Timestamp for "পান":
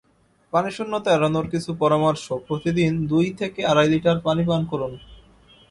4.45-4.61